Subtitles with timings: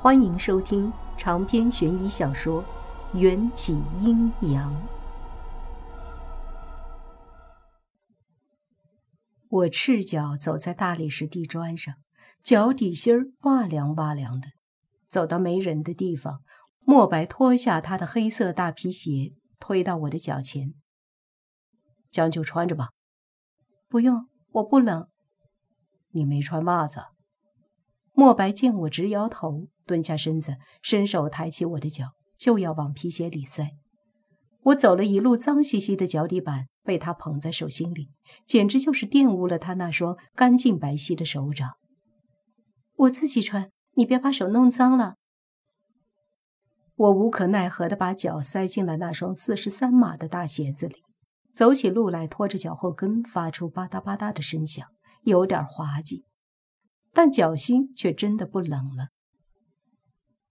[0.00, 2.62] 欢迎收听长篇悬疑小说
[3.18, 4.72] 《缘起阴阳》。
[9.48, 11.96] 我赤脚走在大理石地砖上，
[12.44, 14.46] 脚底心儿哇凉哇凉的。
[15.08, 16.42] 走到没人的地方，
[16.84, 20.74] 莫白脱下他的黑色大皮鞋，推到我的脚前
[22.12, 22.90] ：“将就穿着吧。
[23.90, 25.08] ”“不用，我不冷。
[26.14, 27.00] ”“你没穿袜子。”
[28.18, 29.68] 莫白见我直摇头。
[29.86, 33.70] 蹲下身子，伸手抬起我的脚，就要往皮鞋里塞。
[34.64, 38.08] 我走了一路脏兮兮的脚底板，被他捧在手心里，
[38.44, 41.70] 简直就是玷污了他那双干净白皙的手掌。
[42.96, 45.14] 我自己穿，你别把手弄脏了。
[46.96, 50.96] 我无可奈何地把脚塞进了那双四十三码的大鞋子里，
[51.54, 54.84] 走起路来拖着脚后跟，发出吧嗒吧嗒的声响，
[55.22, 56.24] 有点滑稽，
[57.20, 59.08] 但脚心却真的不冷了。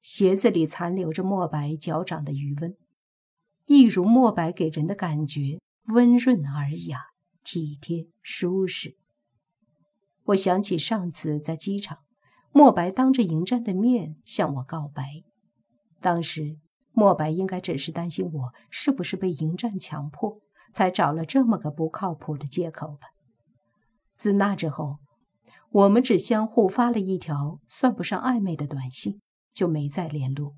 [0.02, 2.75] 鞋子里残留着墨白脚掌的余温，
[3.67, 7.05] 一如墨白给人的感觉，温润尔雅、
[7.42, 8.97] 体贴舒适。
[10.25, 12.00] 我想起上次在机场，
[12.52, 15.23] 墨白当着迎战的面向我告白，
[16.02, 16.58] 当时
[16.92, 20.42] 墨白应该只是担心我是不是被迎战强迫，
[20.73, 23.08] 才找了这么个不靠谱的借口吧。
[24.14, 24.97] 自那之后，
[25.78, 29.20] 我们只相互发了一条算不上暧昧的短信。
[29.58, 30.56] 就没再联络。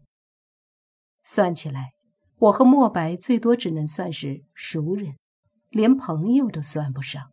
[1.24, 1.92] 算起来，
[2.38, 5.16] 我和莫白最多只能算是熟人，
[5.70, 7.32] 连朋友都算不上。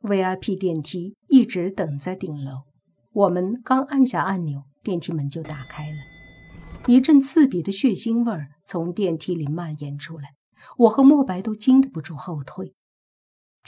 [0.00, 2.64] VIP 电梯一直等在顶楼，
[3.12, 5.98] 我们刚按下按钮，电梯门就打开了，
[6.88, 10.34] 一阵刺鼻的血腥味儿从电梯里蔓延出来，
[10.78, 12.74] 我和莫白都经得不住后退。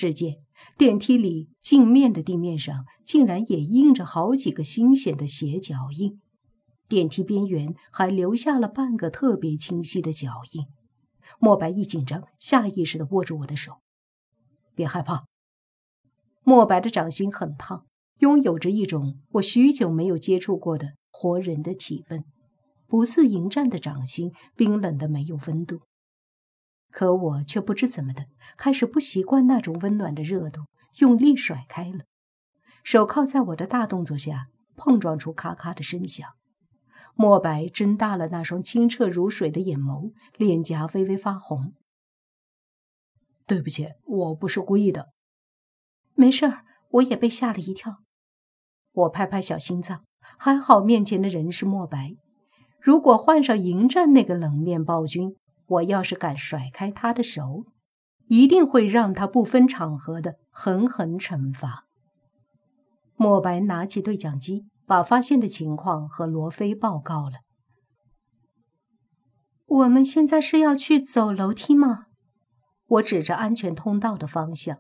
[0.00, 0.36] 只见
[0.78, 6.18] 电梯里镜面的地面上竟然也印着好几个新鲜的鞋脚印，
[6.88, 10.64] 电梯边缘还留下了半个特别清晰的脚印。
[11.38, 13.82] 莫白一紧张，下意识地握住我的手，
[14.74, 15.26] 别害怕。
[16.44, 17.84] 莫白的掌心很烫，
[18.20, 22.24] 拥有着一种我许久没有接触过的活人的体温，
[22.86, 25.82] 不似迎战的掌心，冰冷的没有温度。
[26.90, 30.62] 可我却不知怎么的，开始不习惯那种温暖的热度，
[30.98, 32.04] 用力甩开了
[32.82, 34.46] 手铐，在我的大动作下
[34.76, 36.26] 碰撞出咔咔的声响。
[37.14, 41.74] 墨白睁大了那双清澈如水的眼眸，脸颊微微发红。
[43.46, 45.10] 对不起，我不是故意的。
[46.14, 47.98] 没事儿，我也被吓了一跳。
[48.92, 50.04] 我拍拍小心脏，
[50.38, 52.14] 还好面前的人是墨白，
[52.80, 55.36] 如果换上迎战那个冷面暴君。
[55.70, 57.66] 我要是敢甩开他的手，
[58.26, 61.86] 一定会让他不分场合的狠狠惩罚。
[63.14, 67.38] 莫白拿起对讲机，把发现的情况和罗非报告了。
[69.66, 72.06] 我们现在是要去走楼梯吗？
[72.86, 74.78] 我指着安全通道的方向。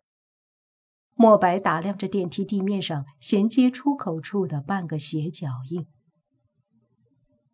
[1.14, 5.86] 莫白打量着电梯地面上衔接出口处的半个斜脚印。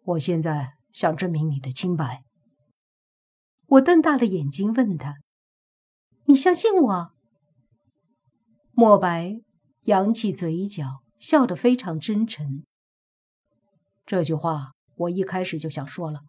[0.04, 2.25] 我现在想证明你的清白。
[3.66, 5.16] 我瞪大了眼睛问他
[6.26, 7.12] ：“你相信我？”
[8.72, 9.40] 莫白
[9.84, 12.64] 扬起嘴角，笑得非常真诚。
[14.04, 16.20] 这句话我一开始就想说了。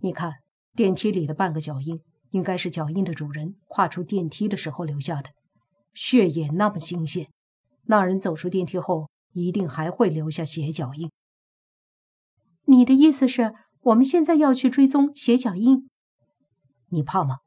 [0.00, 0.34] 你看，
[0.74, 5.30] 电梯里的半个脚印，应该是脚印的主人跨出电梯的时候留下的，
[5.94, 7.30] 血液那么新鲜，
[7.84, 11.10] 那人走出电梯后一定还会留下血脚印。
[12.64, 15.88] 你的意思是，我们现在要去追踪血脚印？
[16.96, 17.40] 你怕吗？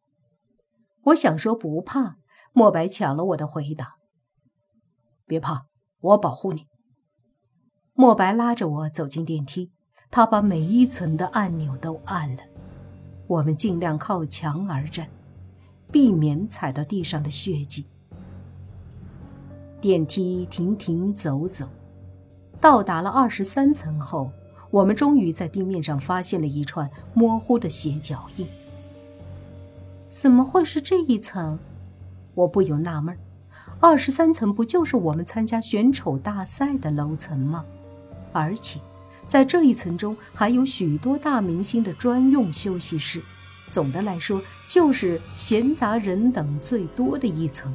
[1.05, 2.17] 我想说不怕。
[2.53, 3.95] 莫白抢了我的回答。
[5.25, 5.65] 别怕，
[6.01, 6.67] 我保护你。
[7.93, 9.71] 莫白拉着我走进电梯，
[10.11, 12.43] 他把每一层的按钮都按了。
[13.27, 15.09] 我们尽量靠墙而站，
[15.91, 17.87] 避免踩到地上的血迹。
[19.81, 21.67] 电梯停停走走，
[22.59, 24.31] 到达了二十三层后，
[24.69, 28.47] 我们终于在地面上发现了一串模糊的鞋脚印。
[30.09, 31.59] 怎么会是这一层？
[32.33, 33.15] 我不由纳闷
[33.79, 37.63] 二十三层不就是我们参加选丑大赛的楼层吗？
[38.33, 38.79] 而且，
[39.27, 43.21] 在这一层中还有许多大明星的专用休息室。
[43.69, 47.71] 总的来说，就是闲杂人等最多的一层。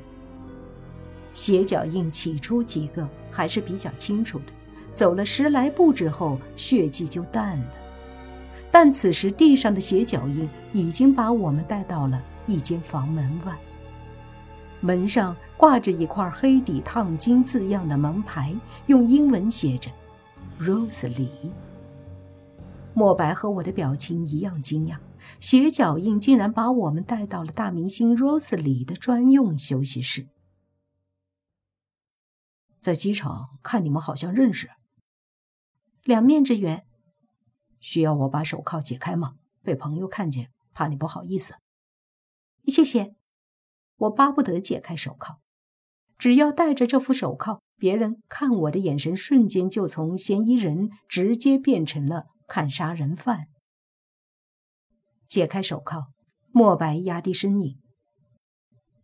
[1.33, 4.47] 鞋脚印起初几个还是比较清楚的，
[4.93, 7.65] 走了十来步之后，血迹就淡了。
[8.75, 13.57] 但此时地上的鞋脚印已经把我们带到了一间房门外，
[14.81, 18.53] 门上挂着一块黑底烫金字样的门牌，
[18.87, 19.89] 用英文写着
[20.59, 21.53] Rose 里。
[22.95, 24.97] 莫白和我的表情一样惊讶，
[25.39, 30.27] 鞋脚印竟然把我们带到了大明星 Rose 里的专用休息室。
[32.81, 34.69] 在机场看你们好像认识，
[36.03, 36.85] 两面之缘。
[37.85, 39.35] 需要我把手铐解开吗？
[39.63, 41.57] 被朋友看见，怕你不好意思。
[42.67, 43.15] 谢谢。
[43.97, 45.37] 我巴不得解开手铐，
[46.17, 53.49] 只要戴着这副手铐，别人看我的眼神瞬间就从嫌疑人直接变成了看杀人犯。
[55.29, 56.07] 解开手铐，
[56.53, 57.79] 莫白压低声音：“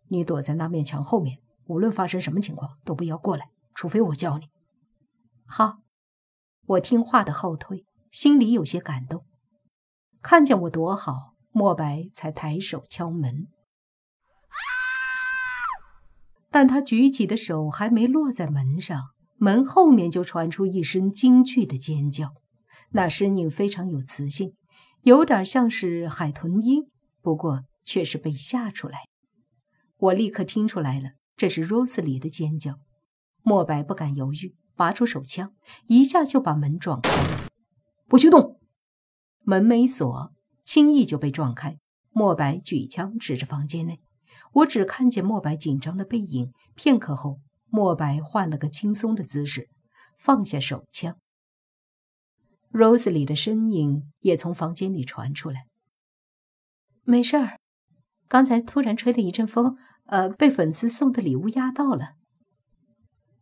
[0.09, 4.49] 你躲在那面墙后面，无论发生什么情况都不要过来。”除非我叫你，
[5.47, 5.81] 好，
[6.67, 9.25] 我听话的后退，心里有些感动。
[10.23, 13.47] 看见我躲好，莫白才抬手敲门。
[16.51, 22.35] 但他举起的手还没落在门上，门后面就传出一声惊惧的尖叫，
[22.91, 24.55] 那声音非常有磁性，
[25.03, 26.91] 有点像是海豚音，
[27.23, 28.99] 不过却是被吓出来。
[29.97, 32.81] 我立刻听出来了，这是 Rose 里的尖叫。
[33.43, 35.55] 莫白不敢犹豫，拔出手枪，
[35.87, 37.50] 一下就把门撞开。
[38.11, 38.59] 不许动！
[39.45, 40.33] 门没锁，
[40.65, 41.79] 轻易就被撞开。
[42.11, 44.01] 莫白举枪指着房间内，
[44.55, 46.53] 我只看见莫白紧张的背影。
[46.75, 49.69] 片刻后，莫白换了个轻松的姿势，
[50.19, 51.19] 放下手枪。
[52.73, 55.67] Rose 里的身影也从房间里传出来。
[57.05, 57.61] 没事儿，
[58.27, 62.15] 刚才突然吹了一阵风，呃，被粉丝送的礼物压到了。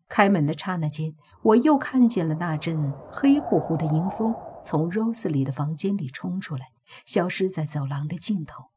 [0.08, 4.34] 开门的刹那间，我又看见了那阵黑乎乎的阴风
[4.64, 6.66] 从 Rose 里的房间里冲出来，
[7.04, 8.70] 消失在走廊的尽头。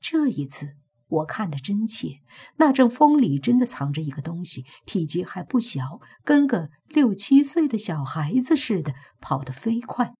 [0.00, 0.76] 这一次
[1.08, 2.20] 我看得真切，
[2.56, 10.14] 那阵风里真的藏着一个东西，体积还不小，跟个六七岁的小孩子似的，跑得飞快。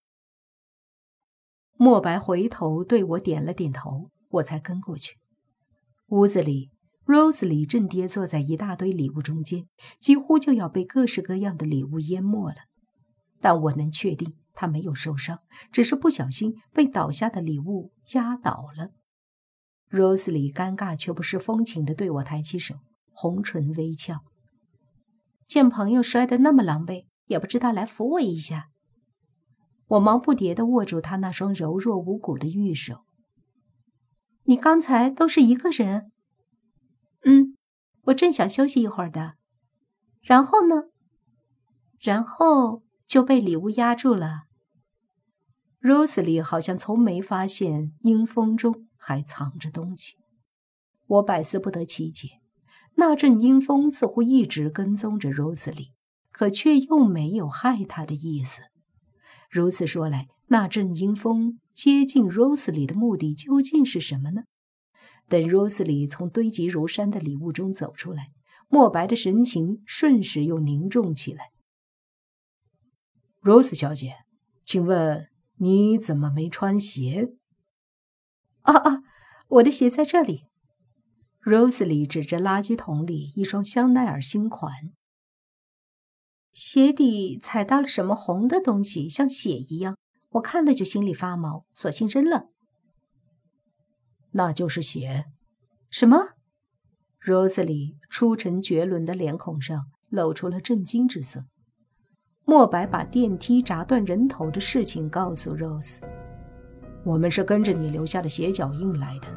[1.76, 5.16] 莫白回头对我点了点头，我才跟过去。
[6.08, 6.70] 屋子里。
[7.10, 9.66] Rose 里正跌坐在一大堆礼物中间，
[9.98, 12.54] 几乎就要被各式各样的礼物淹没了。
[13.40, 15.40] 但我能确定他没有受伤，
[15.72, 18.90] 只是不小心被倒下的礼物压倒了。
[19.90, 22.76] Rose 里尴尬却不失风情地对我抬起手，
[23.08, 24.20] 红唇微翘。
[25.48, 28.68] 见朋友摔得那么狼狈，也不知道来扶我一下。
[29.88, 33.00] 我忙不迭地握住他那双柔弱无骨的玉手。
[34.44, 36.09] 你刚才都是一个人？
[37.24, 37.56] 嗯，
[38.04, 39.34] 我正想休息一会儿的，
[40.22, 40.84] 然后呢？
[41.98, 44.44] 然后就被礼物压住了。
[45.82, 50.16] Rose 里好像从没发现阴风中还藏着东西，
[51.06, 52.40] 我百思不得其解。
[52.96, 55.92] 那阵阴风似乎一直跟踪着 Rose 里，
[56.32, 58.62] 可却又没有害他的意思。
[59.50, 64.42] 如此说来，那阵阴风接近 Rose 里的目的究竟是什么呢？
[65.30, 68.32] 等 Rose 里从堆积如山的礼物中走出来，
[68.68, 71.52] 莫白的神情瞬时又凝重起来。
[73.40, 74.16] Rose 小姐，
[74.64, 75.28] 请问
[75.58, 77.32] 你怎么没穿鞋？
[78.62, 79.02] 啊啊，
[79.46, 80.46] 我的鞋在这里。
[81.42, 84.92] Rose 里指着垃圾桶里一双香奈儿新款，
[86.52, 89.96] 鞋底踩到了什么红的东西，像血一样，
[90.30, 92.50] 我看了就心里发毛，索性扔了。
[94.40, 95.26] 那就是血，
[95.90, 96.16] 什么
[97.26, 101.44] ？Rose 里出尘绝伦的脸孔上露出了震惊之色。
[102.46, 105.98] 莫白把电梯砸断人头的事情告诉 Rose，
[107.04, 109.28] 我们是跟着你留下的血脚印来的。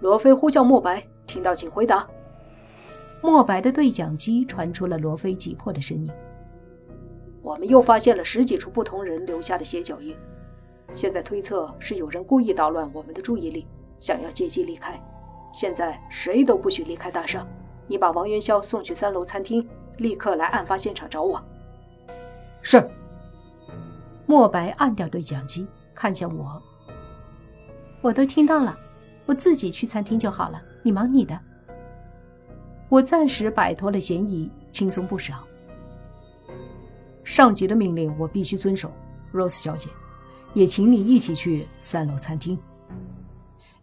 [0.00, 2.06] 罗非呼叫莫白，听到请回答。
[3.20, 6.08] 莫白的对讲机传出了罗非急迫的声音
[7.42, 10.14] ：“我们又发现了十几处不同人留下的血脚印。”
[10.94, 13.66] 现在推测是有人故意捣乱我们的注意力，
[14.00, 14.98] 想要借机离开。
[15.58, 17.46] 现在谁都不许离开大厦。
[17.88, 19.66] 你把王元宵送去三楼餐厅，
[19.96, 21.40] 立刻来案发现场找我。
[22.62, 22.88] 是。
[24.26, 26.60] 莫白按掉对讲机，看向我。
[28.02, 28.76] 我都听到了，
[29.24, 30.60] 我自己去餐厅就好了。
[30.82, 31.38] 你忙你的。
[32.88, 35.46] 我暂时摆脱了嫌疑，轻松不少。
[37.22, 38.90] 上级的命令我必须遵守
[39.32, 39.88] ，Rose 小姐。
[40.56, 42.58] 也请你一起去三楼餐厅。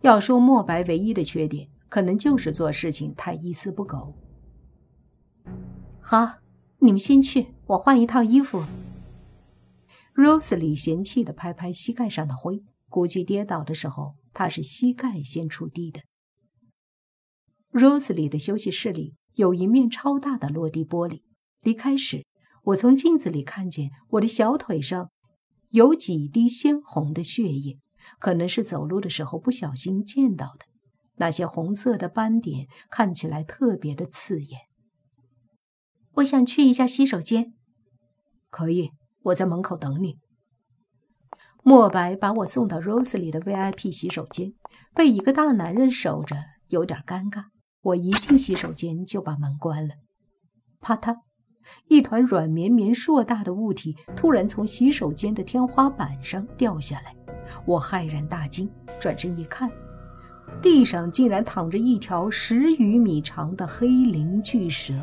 [0.01, 4.15] 要说莫白唯一的缺点，可能就是做事情太一丝不苟。
[6.01, 6.39] 好，
[6.79, 8.63] 你们先去，我换一套衣服。
[10.15, 16.01] Rose 里嫌弃的拍拍膝盖上的灰，估计跌倒的时候他是膝盖先触地的。
[17.71, 21.21] Rose 里的休息室里有一面超大的落地玻璃，
[21.61, 22.25] 离开时
[22.63, 25.11] 我从镜子里看见我的小腿上
[25.73, 27.79] 有几滴鲜红的血液，
[28.19, 30.67] 可能是走路的时候不小心溅到的。
[31.15, 34.61] 那些红色的斑点看起来特别的刺眼。
[36.17, 37.55] 我想去一下洗手间。
[38.51, 38.91] 可以，
[39.23, 40.19] 我在门口等你。
[41.63, 44.53] 莫白把我送到 Rose 里的 VIP 洗手间，
[44.93, 46.37] 被一个大男人守着，
[46.67, 47.45] 有点尴尬。
[47.81, 49.95] 我一进洗手间就把门关了。
[50.79, 51.17] 啪嗒，
[51.87, 57.15] 一团软绵绵、硕大的物体突然从洗手间的天花板上掉下来，
[57.65, 59.69] 我骇然大惊，转身一看，
[60.61, 64.93] 地上竟然躺着一条十余米长的黑鳞巨蛇。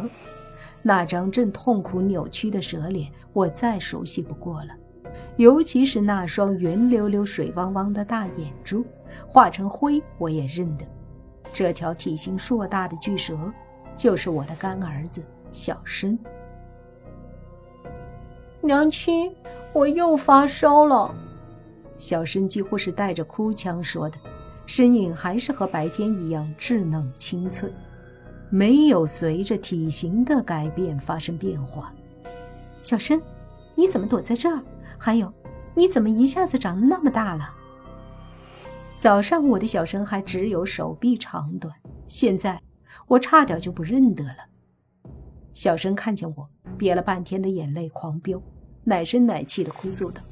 [0.82, 4.70] 那张正痛苦扭曲的蛇脸，我再熟悉不过了，
[5.36, 8.84] 尤其是那双圆溜溜、水汪汪的大眼珠，
[9.28, 10.86] 化成灰我也认得。
[11.52, 13.36] 这条体型硕大的巨蛇，
[13.96, 16.18] 就是我的干儿子小申。
[18.62, 19.32] 娘亲，
[19.72, 21.14] 我又发烧了。
[21.96, 24.18] 小申几乎是带着哭腔说的，
[24.66, 27.72] 身影还是和白天一样稚嫩清脆，
[28.50, 31.92] 没有随着体型的改变发生变化。
[32.82, 33.20] 小申，
[33.74, 34.62] 你怎么躲在这儿？
[34.98, 35.32] 还有，
[35.74, 37.54] 你怎么一下子长那么大了？
[38.98, 41.74] 早上我的小生还只有手臂长短，
[42.08, 42.60] 现在
[43.06, 44.36] 我差点就不认得了。
[45.54, 46.48] 小生看见我，
[46.80, 48.42] 憋了半天的眼泪狂飙，
[48.84, 50.22] 奶声奶气的哭诉道：“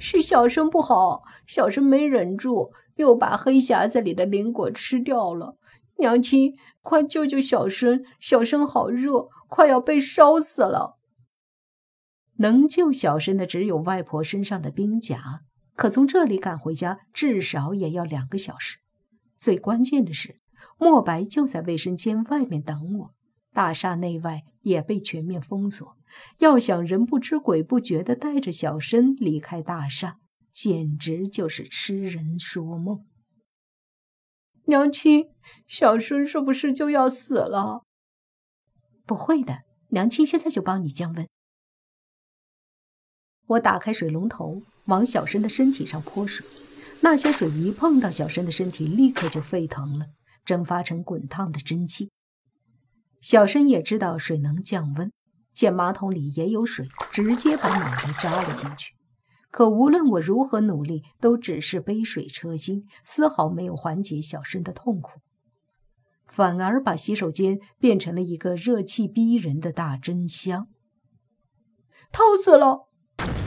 [0.00, 5.58] 是小生不好，小生没忍住，又把黑匣子里的灵果吃掉了。
[5.98, 8.02] 娘亲，快救救小生！
[8.18, 10.96] 小生好热，快要被烧死了。
[12.38, 15.42] 能救小生的只有外婆身上的冰甲。”
[15.76, 18.78] 可从这里赶回家至少也要两个小时。
[19.36, 20.40] 最关键的是，
[20.78, 23.10] 莫白就在卫生间外面等我。
[23.52, 25.96] 大厦内外也被全面封锁，
[26.38, 30.18] 要想人不知鬼不觉地带着小申离开大厦，
[30.50, 33.04] 简直就是痴人说梦。
[34.66, 35.30] 娘亲，
[35.66, 37.82] 小申是不是就要死了？
[39.04, 41.28] 不会的，娘亲现在就帮你降温。
[43.46, 44.62] 我打开水龙头。
[44.86, 46.44] 往小申的身体上泼水，
[47.02, 50.06] 那些水一碰到小申的身体，立刻就沸腾了，
[50.44, 52.10] 蒸发成滚烫的蒸汽。
[53.22, 55.12] 小申也知道水能降温，
[55.54, 58.94] 见马桶里也有水，直接把脑袋扎了进去。
[59.52, 65.20] 可无论我如何努力，都只是杯水车薪，丝毫没有缓解小申的痛苦，
[66.26, 70.66] 反而把洗手间变成了一个热气逼人的大蒸箱。
[72.10, 72.88] 痛死了！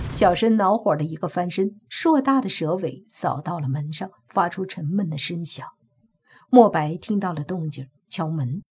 [0.09, 5.67] 小申恼火的一个翻身，硕大的蛇尾扫到了门上，发出沉闷的声响。
[6.49, 8.63] 莫白听到了动静，敲门：“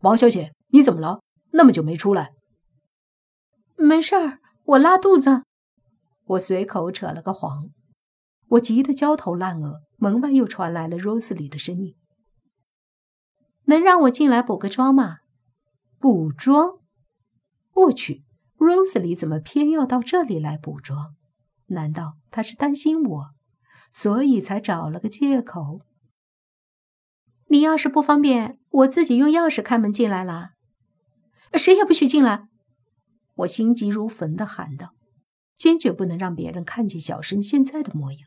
[0.00, 1.20] 王小姐，你怎么了？
[1.52, 2.32] 那么久没出来
[3.76, 5.42] ？”“没事儿，我拉肚子。”
[6.26, 7.70] 我随口扯了个谎。
[8.50, 9.80] 我急得焦头烂额。
[10.00, 11.96] 门外又传来了 Rose 里的声音
[13.66, 15.18] ：“能让我进来补个妆吗
[15.98, 16.78] ？”“补妆？
[17.72, 18.22] 我去！”
[18.58, 21.16] Rose 里怎么偏要到这里来补妆？
[21.66, 23.30] 难道他是担心我，
[23.90, 25.80] 所以才找了个借口？
[27.48, 30.50] 你要是不方便，我自己用钥匙开门进来了。
[31.54, 32.48] 谁也不许进来！
[33.36, 34.94] 我心急如焚地喊道，
[35.56, 38.20] 坚决不能让别人看见小申现在的模样。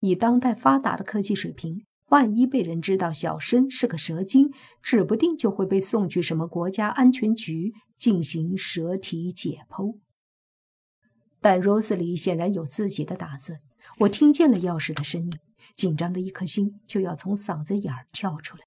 [0.00, 4.50] 以当代发达的科技水平，万一被人知道小申是个蛇精，
[4.82, 7.72] 指不定就会被送去什么国家安全局。
[7.98, 9.98] 进行蛇体解剖，
[11.40, 13.58] 但 Rose 里显然有自己的打算。
[13.98, 15.32] 我听见了钥匙的声音，
[15.74, 18.64] 紧张的一颗心就要从嗓子眼儿跳出来。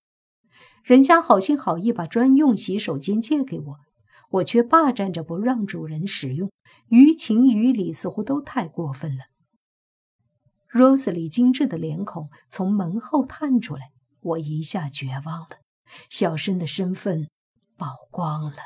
[0.84, 3.80] 人家好心好意把专用洗手间借给我，
[4.30, 6.52] 我却霸占着不让主人使用，
[6.90, 9.26] 于情于理似乎都太过分了。
[10.74, 15.58] Rose 里精致的脸孔从门后探出来，我一下绝望了，
[16.10, 17.30] 小申的身份
[17.78, 18.58] 曝光了。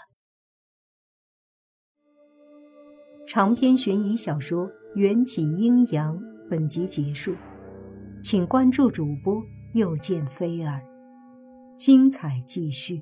[3.28, 6.16] 长篇悬疑小说《缘起阴阳》
[6.48, 7.36] 本集结束，
[8.28, 10.82] 请关注主播又见菲儿，
[11.78, 13.00] 精彩继续。